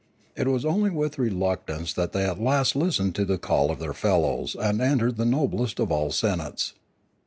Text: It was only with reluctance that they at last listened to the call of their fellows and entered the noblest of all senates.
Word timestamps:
It 0.35 0.47
was 0.47 0.65
only 0.65 0.89
with 0.89 1.19
reluctance 1.19 1.93
that 1.93 2.11
they 2.11 2.23
at 2.25 2.41
last 2.41 2.75
listened 2.75 3.13
to 3.13 3.23
the 3.23 3.37
call 3.37 3.69
of 3.69 3.77
their 3.77 3.93
fellows 3.93 4.55
and 4.55 4.81
entered 4.81 5.15
the 5.15 5.25
noblest 5.25 5.79
of 5.79 5.91
all 5.91 6.09
senates. 6.11 6.73